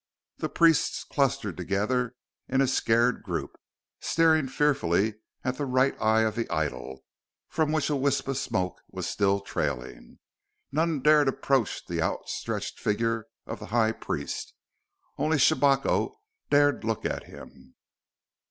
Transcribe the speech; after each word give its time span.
The 0.37 0.49
priests 0.49 1.03
clustered 1.03 1.57
together 1.57 2.15
in 2.49 2.59
a 2.59 2.65
scared 2.67 3.21
group, 3.21 3.55
staring 3.99 4.47
fearfully 4.47 5.19
at 5.43 5.59
the 5.59 5.67
right 5.67 5.95
eye 6.01 6.21
of 6.21 6.33
the 6.35 6.49
idol, 6.49 7.03
from 7.49 7.71
which 7.71 7.87
a 7.91 7.95
wisp 7.95 8.27
of 8.27 8.35
smoke 8.37 8.81
was 8.89 9.05
still 9.07 9.41
trailing. 9.41 10.17
None 10.71 11.01
dared 11.03 11.27
approach 11.27 11.85
the 11.85 12.01
outstretched 12.01 12.79
figure 12.79 13.27
of 13.45 13.59
the 13.59 13.67
High 13.67 13.91
Priest. 13.91 14.55
Only 15.19 15.37
Shabako 15.37 16.15
dared 16.49 16.83
look 16.83 17.05
at 17.05 17.25
him. 17.25 17.75